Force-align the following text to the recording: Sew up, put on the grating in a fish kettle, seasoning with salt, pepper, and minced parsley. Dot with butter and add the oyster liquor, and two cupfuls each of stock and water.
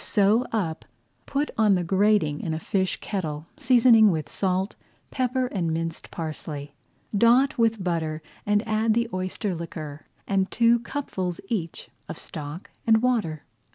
Sew 0.03 0.47
up, 0.51 0.83
put 1.27 1.51
on 1.59 1.75
the 1.75 1.83
grating 1.83 2.39
in 2.41 2.55
a 2.55 2.59
fish 2.59 2.97
kettle, 3.01 3.45
seasoning 3.57 4.09
with 4.09 4.29
salt, 4.29 4.75
pepper, 5.11 5.45
and 5.45 5.71
minced 5.71 6.09
parsley. 6.09 6.73
Dot 7.15 7.59
with 7.59 7.83
butter 7.83 8.23
and 8.43 8.67
add 8.67 8.95
the 8.95 9.07
oyster 9.13 9.53
liquor, 9.53 10.07
and 10.27 10.49
two 10.49 10.79
cupfuls 10.79 11.39
each 11.49 11.89
of 12.09 12.17
stock 12.17 12.71
and 12.87 13.03
water. 13.03 13.43